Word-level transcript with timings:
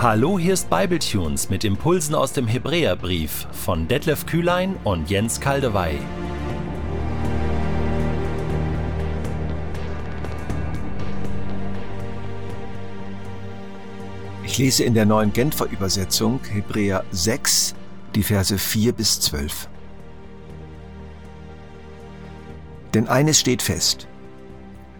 Hallo, 0.00 0.38
hier 0.38 0.54
ist 0.54 0.70
Bibletunes 0.70 1.50
mit 1.50 1.64
Impulsen 1.64 2.14
aus 2.14 2.32
dem 2.32 2.46
Hebräerbrief 2.46 3.48
von 3.50 3.88
Detlef 3.88 4.26
Kühlein 4.26 4.76
und 4.84 5.10
Jens 5.10 5.40
Kaldewey. 5.40 5.98
Ich 14.44 14.56
lese 14.58 14.84
in 14.84 14.94
der 14.94 15.04
neuen 15.04 15.32
Genfer 15.32 15.66
Übersetzung 15.68 16.38
Hebräer 16.48 17.02
6, 17.10 17.74
die 18.14 18.22
Verse 18.22 18.56
4 18.56 18.92
bis 18.92 19.18
12. 19.18 19.68
Denn 22.94 23.08
eines 23.08 23.40
steht 23.40 23.62
fest. 23.62 24.06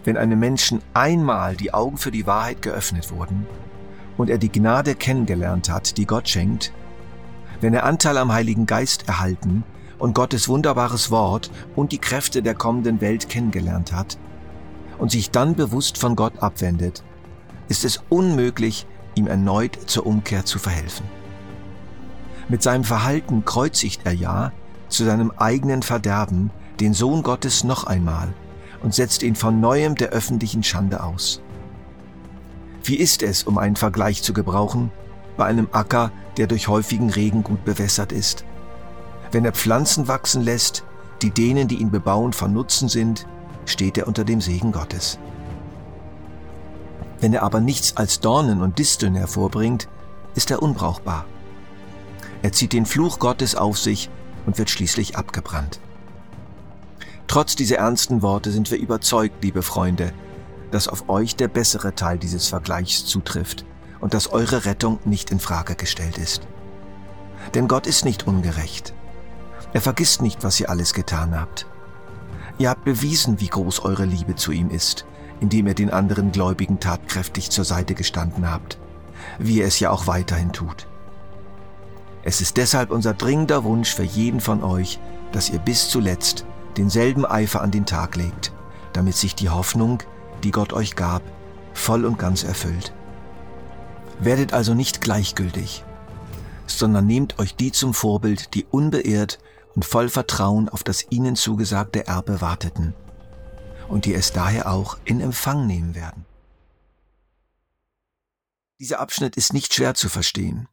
Wenn 0.02 0.16
einem 0.16 0.40
Menschen 0.40 0.82
einmal 0.92 1.54
die 1.54 1.72
Augen 1.72 1.98
für 1.98 2.10
die 2.10 2.26
Wahrheit 2.26 2.62
geöffnet 2.62 3.12
wurden 3.12 3.46
und 4.18 4.28
er 4.28 4.36
die 4.36 4.52
Gnade 4.52 4.94
kennengelernt 4.94 5.70
hat, 5.70 5.96
die 5.96 6.04
Gott 6.04 6.28
schenkt, 6.28 6.72
wenn 7.62 7.72
er 7.72 7.84
Anteil 7.84 8.18
am 8.18 8.32
Heiligen 8.32 8.66
Geist 8.66 9.08
erhalten 9.08 9.64
und 9.98 10.14
Gottes 10.14 10.48
wunderbares 10.48 11.10
Wort 11.10 11.50
und 11.74 11.92
die 11.92 11.98
Kräfte 11.98 12.42
der 12.42 12.54
kommenden 12.54 13.00
Welt 13.00 13.30
kennengelernt 13.30 13.92
hat 13.92 14.18
und 14.98 15.10
sich 15.10 15.30
dann 15.30 15.54
bewusst 15.54 15.96
von 15.96 16.14
Gott 16.16 16.42
abwendet, 16.42 17.02
ist 17.68 17.84
es 17.84 18.02
unmöglich, 18.08 18.86
ihm 19.14 19.26
erneut 19.26 19.78
zur 19.86 20.06
Umkehr 20.06 20.44
zu 20.44 20.58
verhelfen. 20.58 21.06
Mit 22.48 22.62
seinem 22.62 22.84
Verhalten 22.84 23.44
kreuzigt 23.44 24.02
er 24.04 24.12
ja 24.12 24.52
zu 24.88 25.04
seinem 25.04 25.32
eigenen 25.36 25.82
Verderben 25.82 26.50
den 26.80 26.94
Sohn 26.94 27.22
Gottes 27.22 27.64
noch 27.64 27.84
einmal 27.84 28.32
und 28.82 28.94
setzt 28.94 29.22
ihn 29.22 29.34
von 29.34 29.60
neuem 29.60 29.96
der 29.96 30.10
öffentlichen 30.10 30.62
Schande 30.62 31.02
aus. 31.02 31.42
Wie 32.88 32.96
ist 32.96 33.22
es, 33.22 33.42
um 33.42 33.58
einen 33.58 33.76
Vergleich 33.76 34.22
zu 34.22 34.32
gebrauchen, 34.32 34.90
bei 35.36 35.44
einem 35.44 35.68
Acker, 35.72 36.10
der 36.38 36.46
durch 36.46 36.68
häufigen 36.68 37.10
Regen 37.10 37.42
gut 37.42 37.62
bewässert 37.66 38.12
ist? 38.12 38.46
Wenn 39.30 39.44
er 39.44 39.52
Pflanzen 39.52 40.08
wachsen 40.08 40.40
lässt, 40.40 40.84
die 41.20 41.30
denen, 41.30 41.68
die 41.68 41.82
ihn 41.82 41.90
bebauen, 41.90 42.32
von 42.32 42.54
Nutzen 42.54 42.88
sind, 42.88 43.26
steht 43.66 43.98
er 43.98 44.08
unter 44.08 44.24
dem 44.24 44.40
Segen 44.40 44.72
Gottes. 44.72 45.18
Wenn 47.20 47.34
er 47.34 47.42
aber 47.42 47.60
nichts 47.60 47.94
als 47.98 48.20
Dornen 48.20 48.62
und 48.62 48.78
Disteln 48.78 49.14
hervorbringt, 49.16 49.86
ist 50.34 50.50
er 50.50 50.62
unbrauchbar. 50.62 51.26
Er 52.40 52.52
zieht 52.52 52.72
den 52.72 52.86
Fluch 52.86 53.18
Gottes 53.18 53.54
auf 53.54 53.78
sich 53.78 54.08
und 54.46 54.56
wird 54.56 54.70
schließlich 54.70 55.18
abgebrannt. 55.18 55.78
Trotz 57.26 57.54
dieser 57.54 57.76
ernsten 57.76 58.22
Worte 58.22 58.50
sind 58.50 58.70
wir 58.70 58.78
überzeugt, 58.78 59.44
liebe 59.44 59.60
Freunde, 59.60 60.14
dass 60.70 60.88
auf 60.88 61.08
euch 61.08 61.36
der 61.36 61.48
bessere 61.48 61.94
Teil 61.94 62.18
dieses 62.18 62.48
Vergleichs 62.48 63.06
zutrifft 63.06 63.64
und 64.00 64.14
dass 64.14 64.32
eure 64.32 64.64
Rettung 64.64 64.98
nicht 65.04 65.30
in 65.30 65.40
Frage 65.40 65.74
gestellt 65.74 66.18
ist. 66.18 66.46
Denn 67.54 67.68
Gott 67.68 67.86
ist 67.86 68.04
nicht 68.04 68.26
ungerecht. 68.26 68.94
Er 69.72 69.80
vergisst 69.80 70.22
nicht, 70.22 70.44
was 70.44 70.60
ihr 70.60 70.70
alles 70.70 70.94
getan 70.94 71.38
habt. 71.38 71.66
Ihr 72.58 72.70
habt 72.70 72.84
bewiesen, 72.84 73.40
wie 73.40 73.48
groß 73.48 73.80
eure 73.80 74.04
Liebe 74.04 74.34
zu 74.34 74.52
ihm 74.52 74.70
ist, 74.70 75.06
indem 75.40 75.66
ihr 75.66 75.74
den 75.74 75.90
anderen 75.90 76.32
Gläubigen 76.32 76.80
tatkräftig 76.80 77.50
zur 77.50 77.64
Seite 77.64 77.94
gestanden 77.94 78.50
habt, 78.50 78.78
wie 79.38 79.58
ihr 79.58 79.66
es 79.66 79.78
ja 79.78 79.90
auch 79.90 80.06
weiterhin 80.06 80.52
tut. 80.52 80.88
Es 82.24 82.40
ist 82.40 82.56
deshalb 82.56 82.90
unser 82.90 83.14
dringender 83.14 83.64
Wunsch 83.64 83.94
für 83.94 84.02
jeden 84.02 84.40
von 84.40 84.62
euch, 84.62 84.98
dass 85.32 85.50
ihr 85.50 85.60
bis 85.60 85.88
zuletzt 85.88 86.44
denselben 86.76 87.24
Eifer 87.24 87.62
an 87.62 87.70
den 87.70 87.86
Tag 87.86 88.16
legt, 88.16 88.52
damit 88.92 89.14
sich 89.16 89.34
die 89.34 89.50
Hoffnung, 89.50 90.02
die 90.44 90.50
Gott 90.50 90.72
euch 90.72 90.96
gab, 90.96 91.22
voll 91.74 92.04
und 92.04 92.18
ganz 92.18 92.44
erfüllt. 92.44 92.92
Werdet 94.20 94.52
also 94.52 94.74
nicht 94.74 95.00
gleichgültig, 95.00 95.84
sondern 96.66 97.06
nehmt 97.06 97.38
euch 97.38 97.54
die 97.54 97.72
zum 97.72 97.94
Vorbild, 97.94 98.54
die 98.54 98.64
unbeirrt 98.64 99.38
und 99.74 99.84
voll 99.84 100.08
Vertrauen 100.08 100.68
auf 100.68 100.82
das 100.82 101.06
ihnen 101.10 101.36
zugesagte 101.36 102.06
Erbe 102.06 102.40
warteten 102.40 102.94
und 103.88 104.04
die 104.04 104.14
es 104.14 104.32
daher 104.32 104.70
auch 104.70 104.98
in 105.04 105.20
Empfang 105.20 105.66
nehmen 105.66 105.94
werden. 105.94 106.26
Dieser 108.80 109.00
Abschnitt 109.00 109.36
ist 109.36 109.52
nicht 109.52 109.74
schwer 109.74 109.94
zu 109.94 110.08
verstehen. 110.08 110.68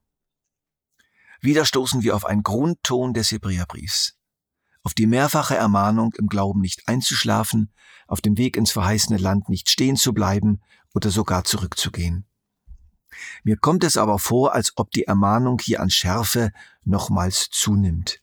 Wieder 1.42 1.66
stoßen 1.66 2.04
wir 2.04 2.16
auf 2.16 2.25
einen 2.25 2.44
Grundton 2.44 3.14
des 3.14 3.31
Hebräerbriefs 3.31 4.16
auf 4.85 4.94
die 4.94 5.07
mehrfache 5.07 5.56
Ermahnung, 5.56 6.13
im 6.13 6.28
Glauben 6.28 6.62
nicht 6.62 6.88
einzuschlafen, 6.88 7.73
auf 8.07 8.22
dem 8.22 8.38
Weg 8.38 8.56
ins 8.56 8.72
verheißene 8.72 9.18
Land 9.18 9.50
nicht 9.50 9.69
stehen 9.69 9.97
zu 9.97 10.13
bleiben 10.13 10.62
oder 10.94 11.09
sogar 11.09 11.44
zurückzugehen. 11.44 12.25
Mir 13.44 13.57
kommt 13.57 13.84
es 13.84 13.97
aber 13.97 14.19
vor, 14.19 14.53
als 14.53 14.74
ob 14.75 14.91
die 14.91 15.06
Ermahnung 15.06 15.59
hier 15.59 15.81
an 15.81 15.90
Schärfe 15.90 16.51
nochmals 16.84 17.50
zunimmt. 17.50 18.22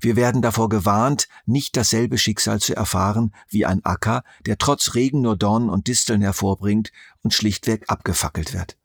Wir 0.00 0.14
werden 0.14 0.42
davor 0.42 0.68
gewarnt, 0.68 1.26
nicht 1.44 1.76
dasselbe 1.76 2.18
Schicksal 2.18 2.60
zu 2.60 2.76
erfahren 2.76 3.34
wie 3.48 3.66
ein 3.66 3.84
Acker, 3.84 4.22
der 4.46 4.58
trotz 4.58 4.94
Regen 4.94 5.22
nur 5.22 5.36
Dornen 5.36 5.70
und 5.70 5.88
Disteln 5.88 6.22
hervorbringt 6.22 6.92
und 7.22 7.34
schlichtweg 7.34 7.90
abgefackelt 7.90 8.54
wird. 8.54 8.78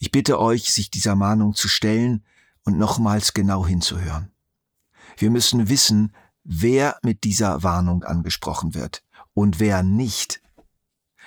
Ich 0.00 0.10
bitte 0.10 0.40
euch, 0.40 0.72
sich 0.72 0.90
dieser 0.90 1.14
Mahnung 1.14 1.54
zu 1.54 1.68
stellen 1.68 2.24
und 2.64 2.78
nochmals 2.78 3.32
genau 3.32 3.64
hinzuhören. 3.64 4.32
Wir 5.18 5.30
müssen 5.30 5.68
wissen, 5.68 6.14
wer 6.44 6.96
mit 7.02 7.24
dieser 7.24 7.64
Warnung 7.64 8.04
angesprochen 8.04 8.74
wird 8.74 9.02
und 9.34 9.58
wer 9.58 9.82
nicht. 9.82 10.40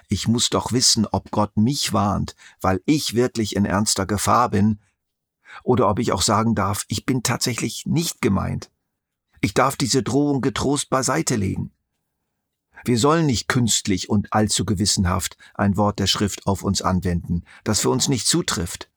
Ich 0.07 0.29
muss 0.29 0.50
doch 0.50 0.72
wissen, 0.72 1.06
ob 1.06 1.29
Gott 1.31 1.57
mich 1.57 1.91
warnt, 1.91 2.38
weil 2.62 2.81
ich 2.85 3.16
wirklich 3.16 3.53
in 3.56 3.66
ernster 3.66 4.06
Gefahr 4.06 4.50
bin, 4.50 4.79
oder 5.63 5.90
ob 5.90 6.00
ich 6.00 6.13
auch 6.13 6.22
sagen 6.22 6.56
darf, 6.56 6.85
ich 6.88 7.06
bin 7.06 7.22
tatsächlich 7.22 7.85
nicht 7.85 8.22
gemeint. 8.22 8.72
Ich 9.41 9.53
darf 9.53 9.75
diese 9.75 10.02
Drohung 10.02 10.40
getrost 10.40 10.90
beiseite 10.90 11.35
legen. 11.35 11.73
Wir 12.85 12.97
sollen 12.97 13.25
nicht 13.25 13.50
künstlich 13.50 14.09
und 14.09 14.31
allzu 14.31 14.66
gewissenhaft 14.66 15.35
ein 15.53 15.75
Wort 15.75 16.00
der 16.00 16.08
Schrift 16.08 16.47
auf 16.47 16.63
uns 16.63 16.81
anwenden, 16.81 17.44
das 17.66 17.81
für 17.81 17.90
uns 17.90 18.08
nicht 18.08 18.25
zutrifft. 18.25 18.90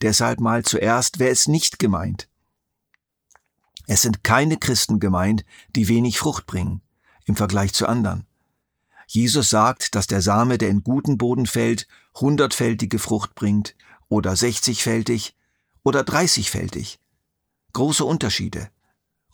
Deshalb 0.00 0.40
mal 0.40 0.64
zuerst, 0.64 1.18
wer 1.18 1.30
ist 1.30 1.48
nicht 1.48 1.78
gemeint? 1.78 2.30
Es 3.86 4.02
sind 4.02 4.24
keine 4.24 4.56
Christen 4.56 5.00
gemeint, 5.00 5.44
die 5.74 5.88
wenig 5.88 6.18
Frucht 6.18 6.46
bringen 6.46 6.82
im 7.26 7.36
Vergleich 7.36 7.72
zu 7.72 7.86
anderen. 7.86 8.26
Jesus 9.08 9.50
sagt, 9.50 9.94
dass 9.94 10.06
der 10.06 10.22
Same, 10.22 10.58
der 10.58 10.68
in 10.68 10.82
guten 10.82 11.18
Boden 11.18 11.46
fällt, 11.46 11.86
hundertfältige 12.16 12.98
Frucht 12.98 13.34
bringt 13.34 13.76
oder 14.08 14.34
sechzigfältig 14.34 15.36
oder 15.84 16.02
dreißigfältig. 16.02 16.98
Große 17.72 18.04
Unterschiede. 18.04 18.70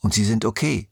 Und 0.01 0.15
sie 0.15 0.25
sind 0.25 0.45
okay. 0.45 0.91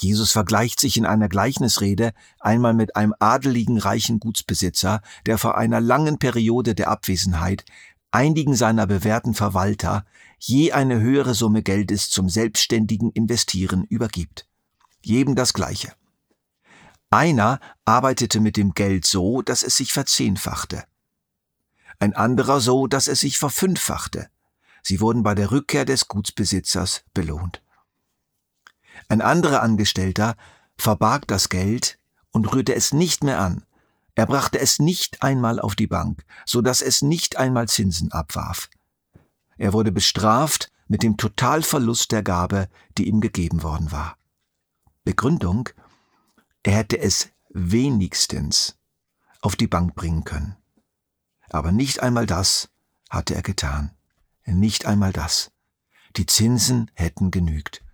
Jesus 0.00 0.30
vergleicht 0.30 0.78
sich 0.78 0.96
in 0.96 1.04
einer 1.04 1.28
Gleichnisrede 1.28 2.12
einmal 2.38 2.72
mit 2.72 2.94
einem 2.94 3.14
adeligen 3.18 3.78
reichen 3.78 4.20
Gutsbesitzer, 4.20 5.02
der 5.26 5.38
vor 5.38 5.58
einer 5.58 5.80
langen 5.80 6.18
Periode 6.18 6.74
der 6.76 6.88
Abwesenheit 6.88 7.64
einigen 8.10 8.54
seiner 8.54 8.86
bewährten 8.86 9.34
Verwalter 9.34 10.04
je 10.38 10.72
eine 10.72 11.00
höhere 11.00 11.34
Summe 11.34 11.62
Geldes 11.62 12.10
zum 12.10 12.28
selbstständigen 12.28 13.10
Investieren 13.10 13.84
übergibt. 13.84 14.46
Jedem 15.02 15.34
das 15.34 15.52
Gleiche. 15.52 15.92
Einer 17.10 17.60
arbeitete 17.84 18.40
mit 18.40 18.56
dem 18.56 18.74
Geld 18.74 19.06
so, 19.06 19.42
dass 19.42 19.62
es 19.62 19.76
sich 19.76 19.92
verzehnfachte. 19.92 20.84
Ein 21.98 22.14
anderer 22.14 22.60
so, 22.60 22.86
dass 22.86 23.08
es 23.08 23.20
sich 23.20 23.38
verfünffachte. 23.38 24.28
Sie 24.82 25.00
wurden 25.00 25.22
bei 25.22 25.34
der 25.34 25.50
Rückkehr 25.50 25.84
des 25.84 26.08
Gutsbesitzers 26.08 27.04
belohnt. 27.14 27.62
Ein 29.08 29.20
anderer 29.20 29.62
Angestellter 29.62 30.36
verbarg 30.76 31.26
das 31.26 31.48
Geld 31.48 31.98
und 32.30 32.52
rührte 32.52 32.74
es 32.74 32.92
nicht 32.92 33.24
mehr 33.24 33.40
an, 33.40 33.64
er 34.18 34.26
brachte 34.26 34.58
es 34.58 34.80
nicht 34.80 35.22
einmal 35.22 35.60
auf 35.60 35.76
die 35.76 35.86
Bank, 35.86 36.24
so 36.44 36.60
dass 36.60 36.82
es 36.82 37.02
nicht 37.02 37.36
einmal 37.36 37.68
Zinsen 37.68 38.10
abwarf. 38.10 38.68
Er 39.58 39.72
wurde 39.72 39.92
bestraft 39.92 40.72
mit 40.88 41.04
dem 41.04 41.16
Totalverlust 41.16 42.10
der 42.10 42.24
Gabe, 42.24 42.68
die 42.96 43.06
ihm 43.06 43.20
gegeben 43.20 43.62
worden 43.62 43.92
war. 43.92 44.16
Begründung, 45.04 45.68
er 46.64 46.72
hätte 46.72 46.98
es 46.98 47.28
wenigstens 47.50 48.76
auf 49.40 49.54
die 49.54 49.68
Bank 49.68 49.94
bringen 49.94 50.24
können. 50.24 50.56
Aber 51.48 51.70
nicht 51.70 52.02
einmal 52.02 52.26
das 52.26 52.70
hatte 53.08 53.36
er 53.36 53.42
getan. 53.42 53.92
Nicht 54.46 54.84
einmal 54.84 55.12
das. 55.12 55.52
Die 56.16 56.26
Zinsen 56.26 56.90
hätten 56.94 57.30
genügt. 57.30 57.84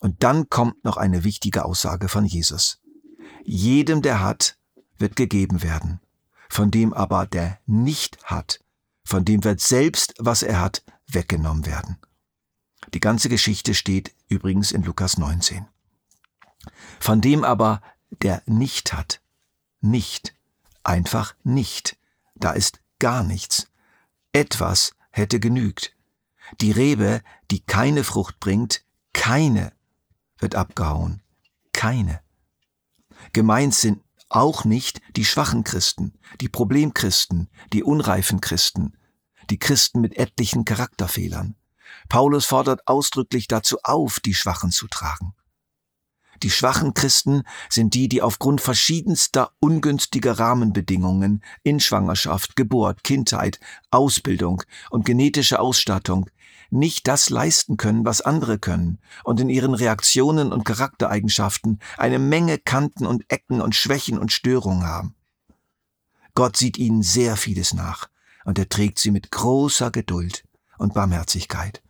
Und 0.00 0.22
dann 0.22 0.48
kommt 0.48 0.84
noch 0.84 0.96
eine 0.96 1.24
wichtige 1.24 1.64
Aussage 1.64 2.08
von 2.08 2.24
Jesus. 2.24 2.80
Jedem, 3.42 4.00
der 4.00 4.20
hat, 4.20 4.59
wird 5.00 5.16
gegeben 5.16 5.62
werden. 5.62 6.00
Von 6.48 6.70
dem 6.70 6.92
aber, 6.92 7.26
der 7.26 7.58
nicht 7.66 8.22
hat, 8.24 8.60
von 9.04 9.24
dem 9.24 9.44
wird 9.44 9.60
selbst, 9.60 10.14
was 10.18 10.42
er 10.42 10.60
hat, 10.60 10.84
weggenommen 11.06 11.66
werden. 11.66 11.96
Die 12.94 13.00
ganze 13.00 13.28
Geschichte 13.28 13.74
steht 13.74 14.14
übrigens 14.28 14.72
in 14.72 14.82
Lukas 14.82 15.16
19. 15.18 15.66
Von 16.98 17.20
dem 17.20 17.44
aber, 17.44 17.82
der 18.22 18.42
nicht 18.46 18.92
hat, 18.92 19.20
nicht, 19.80 20.34
einfach 20.82 21.34
nicht, 21.44 21.96
da 22.34 22.52
ist 22.52 22.80
gar 22.98 23.22
nichts. 23.22 23.68
Etwas 24.32 24.94
hätte 25.10 25.40
genügt. 25.40 25.94
Die 26.60 26.72
Rebe, 26.72 27.22
die 27.50 27.60
keine 27.60 28.04
Frucht 28.04 28.40
bringt, 28.40 28.84
keine, 29.12 29.72
wird 30.38 30.54
abgehauen. 30.54 31.22
Keine. 31.72 32.20
Gemeint 33.32 33.74
sind 33.74 34.02
auch 34.30 34.64
nicht 34.64 35.00
die 35.16 35.24
schwachen 35.24 35.64
Christen, 35.64 36.14
die 36.40 36.48
Problemchristen, 36.48 37.50
die 37.72 37.82
unreifen 37.82 38.40
Christen, 38.40 38.96
die 39.50 39.58
Christen 39.58 40.00
mit 40.00 40.16
etlichen 40.16 40.64
Charakterfehlern. 40.64 41.56
Paulus 42.08 42.46
fordert 42.46 42.86
ausdrücklich 42.86 43.48
dazu 43.48 43.78
auf, 43.82 44.20
die 44.20 44.34
Schwachen 44.34 44.70
zu 44.70 44.86
tragen. 44.86 45.34
Die 46.42 46.50
schwachen 46.50 46.94
Christen 46.94 47.42
sind 47.68 47.92
die, 47.92 48.08
die 48.08 48.22
aufgrund 48.22 48.62
verschiedenster 48.62 49.52
ungünstiger 49.60 50.38
Rahmenbedingungen 50.38 51.44
in 51.62 51.80
Schwangerschaft, 51.80 52.56
Geburt, 52.56 53.04
Kindheit, 53.04 53.60
Ausbildung 53.90 54.62
und 54.88 55.04
genetische 55.04 55.60
Ausstattung 55.60 56.30
nicht 56.70 57.08
das 57.08 57.30
leisten 57.30 57.76
können, 57.76 58.04
was 58.04 58.20
andere 58.20 58.58
können 58.58 58.98
und 59.24 59.40
in 59.40 59.48
ihren 59.48 59.74
Reaktionen 59.74 60.52
und 60.52 60.64
Charaktereigenschaften 60.64 61.80
eine 61.96 62.18
Menge 62.18 62.58
Kanten 62.58 63.06
und 63.06 63.24
Ecken 63.30 63.60
und 63.60 63.74
Schwächen 63.74 64.18
und 64.18 64.32
Störungen 64.32 64.86
haben. 64.86 65.14
Gott 66.34 66.56
sieht 66.56 66.78
ihnen 66.78 67.02
sehr 67.02 67.36
vieles 67.36 67.74
nach 67.74 68.08
und 68.44 68.58
er 68.58 68.68
trägt 68.68 68.98
sie 68.98 69.10
mit 69.10 69.30
großer 69.30 69.90
Geduld 69.90 70.44
und 70.78 70.94
Barmherzigkeit. 70.94 71.82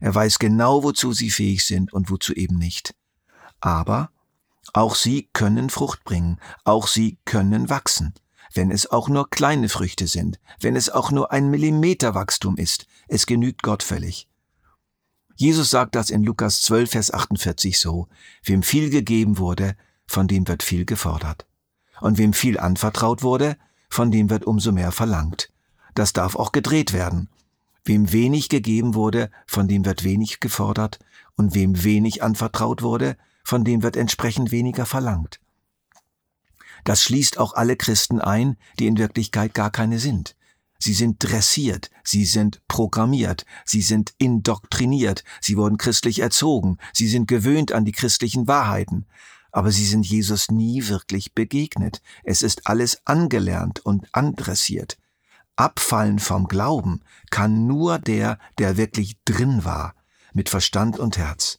Er 0.00 0.14
weiß 0.14 0.38
genau, 0.38 0.84
wozu 0.84 1.12
sie 1.12 1.30
fähig 1.30 1.64
sind 1.64 1.92
und 1.92 2.10
wozu 2.10 2.32
eben 2.34 2.56
nicht. 2.56 2.94
Aber 3.60 4.10
auch 4.72 4.94
sie 4.94 5.28
können 5.32 5.70
Frucht 5.70 6.04
bringen, 6.04 6.38
auch 6.64 6.86
sie 6.86 7.18
können 7.24 7.70
wachsen, 7.70 8.14
wenn 8.54 8.70
es 8.70 8.90
auch 8.90 9.08
nur 9.08 9.30
kleine 9.30 9.68
Früchte 9.68 10.06
sind, 10.06 10.38
wenn 10.60 10.76
es 10.76 10.90
auch 10.90 11.10
nur 11.10 11.32
ein 11.32 11.50
Millimeter 11.50 12.14
Wachstum 12.14 12.56
ist, 12.56 12.86
es 13.08 13.26
genügt 13.26 13.62
Gott 13.62 13.82
völlig. 13.82 14.28
Jesus 15.36 15.70
sagt 15.70 15.94
das 15.94 16.10
in 16.10 16.24
Lukas 16.24 16.62
12, 16.62 16.90
Vers 16.90 17.10
48 17.12 17.78
so, 17.78 18.08
wem 18.42 18.62
viel 18.62 18.90
gegeben 18.90 19.38
wurde, 19.38 19.76
von 20.06 20.26
dem 20.26 20.48
wird 20.48 20.62
viel 20.62 20.84
gefordert. 20.84 21.46
Und 22.00 22.18
wem 22.18 22.32
viel 22.32 22.58
anvertraut 22.58 23.22
wurde, 23.22 23.56
von 23.88 24.10
dem 24.10 24.30
wird 24.30 24.44
umso 24.44 24.72
mehr 24.72 24.92
verlangt. 24.92 25.50
Das 25.94 26.12
darf 26.12 26.34
auch 26.36 26.52
gedreht 26.52 26.92
werden. 26.92 27.28
Wem 27.84 28.12
wenig 28.12 28.48
gegeben 28.48 28.94
wurde, 28.94 29.30
von 29.46 29.68
dem 29.68 29.84
wird 29.84 30.04
wenig 30.04 30.40
gefordert, 30.40 30.98
und 31.36 31.54
wem 31.54 31.84
wenig 31.84 32.22
anvertraut 32.22 32.82
wurde, 32.82 33.16
von 33.44 33.64
dem 33.64 33.82
wird 33.82 33.96
entsprechend 33.96 34.50
weniger 34.50 34.86
verlangt. 34.86 35.40
Das 36.88 37.02
schließt 37.02 37.36
auch 37.36 37.52
alle 37.52 37.76
Christen 37.76 38.18
ein, 38.18 38.56
die 38.78 38.86
in 38.86 38.96
Wirklichkeit 38.96 39.52
gar 39.52 39.70
keine 39.70 39.98
sind. 39.98 40.34
Sie 40.78 40.94
sind 40.94 41.22
dressiert, 41.22 41.90
sie 42.02 42.24
sind 42.24 42.66
programmiert, 42.66 43.44
sie 43.66 43.82
sind 43.82 44.14
indoktriniert, 44.16 45.22
sie 45.42 45.58
wurden 45.58 45.76
christlich 45.76 46.20
erzogen, 46.20 46.78
sie 46.94 47.06
sind 47.06 47.28
gewöhnt 47.28 47.72
an 47.72 47.84
die 47.84 47.92
christlichen 47.92 48.48
Wahrheiten, 48.48 49.04
aber 49.52 49.70
sie 49.70 49.84
sind 49.84 50.06
Jesus 50.06 50.50
nie 50.50 50.88
wirklich 50.88 51.34
begegnet. 51.34 52.00
Es 52.24 52.40
ist 52.40 52.66
alles 52.66 53.02
angelernt 53.04 53.84
und 53.84 54.06
andressiert. 54.12 54.96
Abfallen 55.56 56.18
vom 56.18 56.48
Glauben 56.48 57.02
kann 57.28 57.66
nur 57.66 57.98
der, 57.98 58.38
der 58.56 58.78
wirklich 58.78 59.18
drin 59.26 59.66
war, 59.66 59.94
mit 60.32 60.48
Verstand 60.48 60.98
und 60.98 61.18
Herz. 61.18 61.58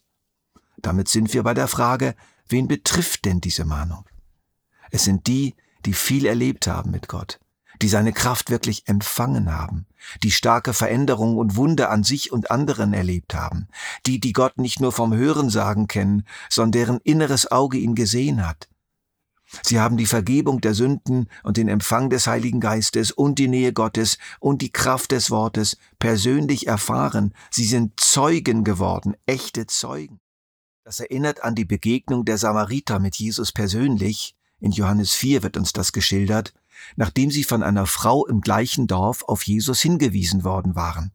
Damit 0.77 1.07
sind 1.07 1.35
wir 1.35 1.43
bei 1.43 1.53
der 1.53 1.67
Frage, 1.67 2.15
wen 2.47 2.67
betrifft 2.67 3.25
denn 3.25 3.41
diese 3.41 3.65
Mahnung? 3.65 4.08
Es 4.91 5.03
sind 5.03 5.27
die, 5.27 5.55
die 5.85 5.93
viel 5.93 6.25
erlebt 6.25 6.67
haben 6.67 6.91
mit 6.91 7.07
Gott, 7.07 7.39
die 7.81 7.87
seine 7.87 8.13
Kraft 8.13 8.49
wirklich 8.49 8.87
empfangen 8.87 9.51
haben, 9.51 9.85
die 10.23 10.31
starke 10.31 10.73
Veränderungen 10.73 11.37
und 11.37 11.55
Wunder 11.55 11.89
an 11.89 12.03
sich 12.03 12.31
und 12.31 12.51
anderen 12.51 12.93
erlebt 12.93 13.33
haben, 13.33 13.67
die, 14.05 14.19
die 14.19 14.33
Gott 14.33 14.57
nicht 14.57 14.79
nur 14.79 14.91
vom 14.91 15.13
Hörensagen 15.13 15.87
kennen, 15.87 16.23
sondern 16.49 16.71
deren 16.71 16.99
inneres 17.03 17.51
Auge 17.51 17.77
ihn 17.77 17.95
gesehen 17.95 18.45
hat. 18.45 18.67
Sie 19.63 19.79
haben 19.79 19.97
die 19.97 20.05
Vergebung 20.05 20.61
der 20.61 20.75
Sünden 20.75 21.27
und 21.43 21.57
den 21.57 21.69
Empfang 21.69 22.09
des 22.09 22.27
Heiligen 22.27 22.59
Geistes 22.59 23.11
und 23.11 23.39
die 23.39 23.47
Nähe 23.47 23.73
Gottes 23.73 24.19
und 24.39 24.61
die 24.61 24.71
Kraft 24.71 25.11
des 25.11 25.31
Wortes 25.31 25.77
persönlich 25.97 26.67
erfahren. 26.67 27.33
Sie 27.49 27.65
sind 27.65 27.99
Zeugen 27.99 28.63
geworden, 28.63 29.15
echte 29.25 29.65
Zeugen. 29.65 30.19
Das 30.83 30.99
erinnert 30.99 31.43
an 31.43 31.55
die 31.55 31.65
Begegnung 31.65 32.25
der 32.25 32.37
Samariter 32.37 32.99
mit 32.99 33.15
Jesus 33.15 33.51
persönlich. 33.51 34.35
In 34.59 34.71
Johannes 34.71 35.13
4 35.13 35.43
wird 35.43 35.57
uns 35.57 35.73
das 35.73 35.93
geschildert, 35.93 36.53
nachdem 36.95 37.31
sie 37.31 37.43
von 37.43 37.63
einer 37.63 37.85
Frau 37.85 38.25
im 38.25 38.41
gleichen 38.41 38.87
Dorf 38.87 39.23
auf 39.23 39.43
Jesus 39.43 39.81
hingewiesen 39.81 40.43
worden 40.43 40.75
waren. 40.75 41.11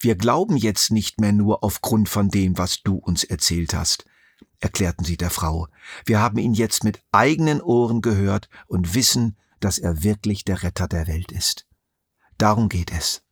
Wir 0.00 0.16
glauben 0.16 0.56
jetzt 0.56 0.90
nicht 0.90 1.20
mehr 1.20 1.32
nur 1.32 1.62
aufgrund 1.62 2.08
von 2.08 2.28
dem, 2.28 2.56
was 2.56 2.82
du 2.82 2.96
uns 2.96 3.24
erzählt 3.24 3.74
hast, 3.74 4.06
erklärten 4.60 5.04
sie 5.04 5.16
der 5.16 5.30
Frau. 5.30 5.68
Wir 6.06 6.20
haben 6.20 6.38
ihn 6.38 6.54
jetzt 6.54 6.84
mit 6.84 7.02
eigenen 7.12 7.60
Ohren 7.60 8.00
gehört 8.00 8.48
und 8.66 8.94
wissen, 8.94 9.36
dass 9.60 9.78
er 9.78 10.02
wirklich 10.02 10.44
der 10.44 10.62
Retter 10.62 10.88
der 10.88 11.06
Welt 11.06 11.32
ist. 11.32 11.66
Darum 12.38 12.68
geht 12.68 12.92
es. 12.92 13.23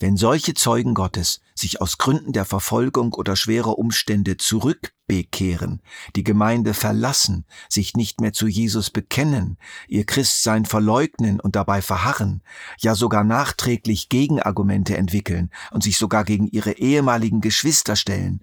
Wenn 0.00 0.16
solche 0.16 0.54
Zeugen 0.54 0.94
Gottes 0.94 1.42
sich 1.54 1.82
aus 1.82 1.98
Gründen 1.98 2.32
der 2.32 2.46
Verfolgung 2.46 3.12
oder 3.12 3.36
schwerer 3.36 3.78
Umstände 3.78 4.38
zurückbekehren, 4.38 5.82
die 6.16 6.24
Gemeinde 6.24 6.72
verlassen, 6.72 7.44
sich 7.68 7.94
nicht 7.94 8.18
mehr 8.18 8.32
zu 8.32 8.46
Jesus 8.46 8.88
bekennen, 8.88 9.58
ihr 9.88 10.06
Christsein 10.06 10.64
verleugnen 10.64 11.38
und 11.38 11.54
dabei 11.54 11.82
verharren, 11.82 12.42
ja 12.78 12.94
sogar 12.94 13.24
nachträglich 13.24 14.08
Gegenargumente 14.08 14.96
entwickeln 14.96 15.50
und 15.70 15.82
sich 15.82 15.98
sogar 15.98 16.24
gegen 16.24 16.46
ihre 16.46 16.72
ehemaligen 16.72 17.42
Geschwister 17.42 17.94
stellen, 17.94 18.42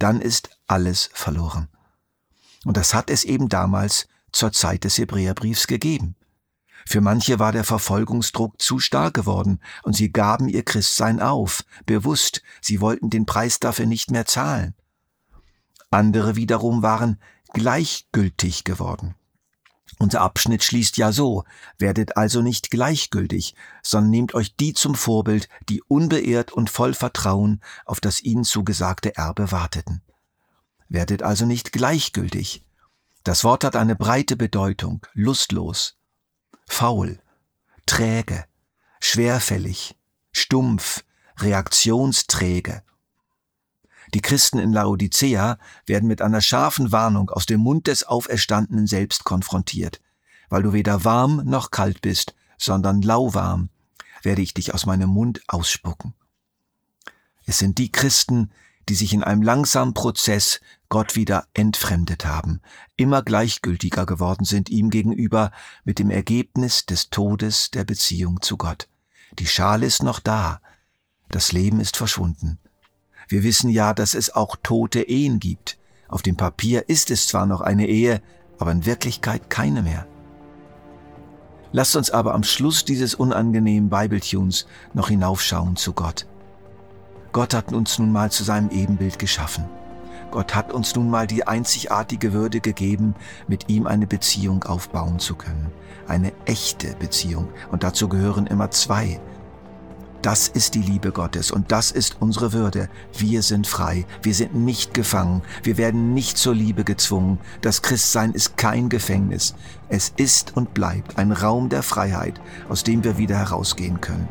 dann 0.00 0.20
ist 0.20 0.58
alles 0.66 1.08
verloren. 1.12 1.68
Und 2.64 2.76
das 2.76 2.94
hat 2.94 3.10
es 3.10 3.22
eben 3.22 3.48
damals 3.48 4.08
zur 4.32 4.50
Zeit 4.50 4.82
des 4.82 4.98
Hebräerbriefs 4.98 5.68
gegeben. 5.68 6.15
Für 6.88 7.00
manche 7.00 7.40
war 7.40 7.50
der 7.50 7.64
Verfolgungsdruck 7.64 8.62
zu 8.62 8.78
stark 8.78 9.14
geworden 9.14 9.58
und 9.82 9.96
sie 9.96 10.12
gaben 10.12 10.48
ihr 10.48 10.64
Christsein 10.64 11.20
auf, 11.20 11.64
bewusst, 11.84 12.42
sie 12.60 12.80
wollten 12.80 13.10
den 13.10 13.26
Preis 13.26 13.58
dafür 13.58 13.86
nicht 13.86 14.12
mehr 14.12 14.24
zahlen. 14.24 14.74
Andere 15.90 16.36
wiederum 16.36 16.82
waren 16.82 17.20
gleichgültig 17.52 18.62
geworden. 18.62 19.16
Unser 19.98 20.20
Abschnitt 20.20 20.62
schließt 20.62 20.96
ja 20.96 21.10
so, 21.10 21.44
werdet 21.78 22.16
also 22.16 22.40
nicht 22.40 22.70
gleichgültig, 22.70 23.56
sondern 23.82 24.10
nehmt 24.10 24.34
euch 24.34 24.54
die 24.54 24.72
zum 24.72 24.94
Vorbild, 24.94 25.48
die 25.68 25.82
unbeirrt 25.82 26.52
und 26.52 26.70
voll 26.70 26.94
Vertrauen 26.94 27.62
auf 27.84 28.00
das 28.00 28.22
ihnen 28.22 28.44
zugesagte 28.44 29.16
Erbe 29.16 29.50
warteten. 29.50 30.02
Werdet 30.88 31.22
also 31.22 31.46
nicht 31.46 31.72
gleichgültig. 31.72 32.64
Das 33.24 33.42
Wort 33.42 33.64
hat 33.64 33.74
eine 33.74 33.96
breite 33.96 34.36
Bedeutung, 34.36 35.04
lustlos, 35.14 35.95
faul, 36.66 37.20
träge, 37.86 38.44
schwerfällig, 39.00 39.96
stumpf, 40.32 41.04
reaktionsträge. 41.38 42.82
Die 44.14 44.20
Christen 44.20 44.58
in 44.58 44.72
Laodicea 44.72 45.58
werden 45.84 46.08
mit 46.08 46.22
einer 46.22 46.40
scharfen 46.40 46.92
Warnung 46.92 47.30
aus 47.30 47.46
dem 47.46 47.60
Mund 47.60 47.86
des 47.86 48.04
Auferstandenen 48.04 48.86
selbst 48.86 49.24
konfrontiert. 49.24 50.00
Weil 50.48 50.62
du 50.62 50.72
weder 50.72 51.04
warm 51.04 51.42
noch 51.44 51.70
kalt 51.70 52.02
bist, 52.02 52.34
sondern 52.56 53.02
lauwarm, 53.02 53.68
werde 54.22 54.42
ich 54.42 54.54
dich 54.54 54.72
aus 54.72 54.86
meinem 54.86 55.10
Mund 55.10 55.42
ausspucken. 55.48 56.14
Es 57.46 57.58
sind 57.58 57.78
die 57.78 57.90
Christen, 57.90 58.50
die 58.88 58.94
sich 58.94 59.12
in 59.12 59.24
einem 59.24 59.42
langsamen 59.42 59.94
Prozess 59.94 60.60
Gott 60.88 61.16
wieder 61.16 61.46
entfremdet 61.54 62.24
haben, 62.24 62.60
immer 62.96 63.22
gleichgültiger 63.22 64.06
geworden 64.06 64.44
sind 64.44 64.68
ihm 64.68 64.90
gegenüber 64.90 65.50
mit 65.84 65.98
dem 65.98 66.10
Ergebnis 66.10 66.86
des 66.86 67.10
Todes 67.10 67.70
der 67.72 67.84
Beziehung 67.84 68.40
zu 68.42 68.56
Gott. 68.56 68.88
Die 69.38 69.46
Schale 69.46 69.86
ist 69.86 70.02
noch 70.02 70.20
da, 70.20 70.60
das 71.28 71.52
Leben 71.52 71.80
ist 71.80 71.96
verschwunden. 71.96 72.58
Wir 73.28 73.42
wissen 73.42 73.70
ja, 73.70 73.92
dass 73.92 74.14
es 74.14 74.34
auch 74.34 74.56
tote 74.62 75.02
Ehen 75.02 75.40
gibt. 75.40 75.78
Auf 76.08 76.22
dem 76.22 76.36
Papier 76.36 76.88
ist 76.88 77.10
es 77.10 77.26
zwar 77.26 77.46
noch 77.46 77.60
eine 77.60 77.88
Ehe, 77.88 78.22
aber 78.58 78.70
in 78.70 78.86
Wirklichkeit 78.86 79.50
keine 79.50 79.82
mehr. 79.82 80.06
Lasst 81.72 81.96
uns 81.96 82.10
aber 82.10 82.34
am 82.34 82.44
Schluss 82.44 82.84
dieses 82.84 83.16
unangenehmen 83.16 83.90
Bibeltunes 83.90 84.66
noch 84.94 85.08
hinaufschauen 85.08 85.74
zu 85.74 85.92
Gott. 85.92 86.26
Gott 87.36 87.52
hat 87.52 87.70
uns 87.74 87.98
nun 87.98 88.12
mal 88.12 88.30
zu 88.30 88.44
seinem 88.44 88.70
Ebenbild 88.70 89.18
geschaffen. 89.18 89.66
Gott 90.30 90.54
hat 90.54 90.72
uns 90.72 90.96
nun 90.96 91.10
mal 91.10 91.26
die 91.26 91.46
einzigartige 91.46 92.32
Würde 92.32 92.60
gegeben, 92.60 93.14
mit 93.46 93.68
ihm 93.68 93.86
eine 93.86 94.06
Beziehung 94.06 94.64
aufbauen 94.64 95.18
zu 95.18 95.34
können. 95.34 95.70
Eine 96.08 96.32
echte 96.46 96.96
Beziehung. 96.98 97.50
Und 97.70 97.82
dazu 97.82 98.08
gehören 98.08 98.46
immer 98.46 98.70
zwei. 98.70 99.20
Das 100.22 100.48
ist 100.48 100.74
die 100.76 100.80
Liebe 100.80 101.12
Gottes 101.12 101.50
und 101.50 101.72
das 101.72 101.90
ist 101.90 102.16
unsere 102.20 102.54
Würde. 102.54 102.88
Wir 103.12 103.42
sind 103.42 103.66
frei, 103.66 104.06
wir 104.22 104.32
sind 104.32 104.54
nicht 104.54 104.94
gefangen, 104.94 105.42
wir 105.62 105.76
werden 105.76 106.14
nicht 106.14 106.38
zur 106.38 106.54
Liebe 106.54 106.84
gezwungen. 106.84 107.38
Das 107.60 107.82
Christsein 107.82 108.32
ist 108.32 108.56
kein 108.56 108.88
Gefängnis. 108.88 109.54
Es 109.90 110.10
ist 110.16 110.56
und 110.56 110.72
bleibt 110.72 111.18
ein 111.18 111.32
Raum 111.32 111.68
der 111.68 111.82
Freiheit, 111.82 112.40
aus 112.70 112.82
dem 112.82 113.04
wir 113.04 113.18
wieder 113.18 113.36
herausgehen 113.36 114.00
können. 114.00 114.26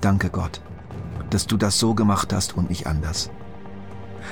Danke 0.00 0.30
Gott, 0.30 0.62
dass 1.36 1.46
du 1.46 1.58
das 1.58 1.78
so 1.78 1.92
gemacht 1.92 2.32
hast 2.32 2.56
und 2.56 2.70
nicht 2.70 2.86
anders. 2.86 3.28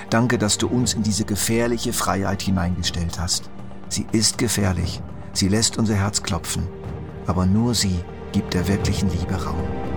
Danke, 0.08 0.38
dass 0.38 0.56
du 0.56 0.68
uns 0.68 0.94
in 0.94 1.02
diese 1.02 1.26
gefährliche 1.26 1.92
Freiheit 1.92 2.40
hineingestellt 2.40 3.20
hast. 3.20 3.50
Sie 3.90 4.06
ist 4.12 4.38
gefährlich, 4.38 5.02
sie 5.34 5.48
lässt 5.48 5.76
unser 5.76 5.96
Herz 5.96 6.22
klopfen, 6.22 6.66
aber 7.26 7.44
nur 7.44 7.74
sie 7.74 8.00
gibt 8.32 8.54
der 8.54 8.68
wirklichen 8.68 9.10
Liebe 9.10 9.34
Raum. 9.34 9.93